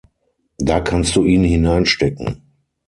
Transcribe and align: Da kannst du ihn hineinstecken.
Da 0.57 0.79
kannst 0.79 1.15
du 1.15 1.25
ihn 1.25 1.43
hineinstecken. 1.43 2.41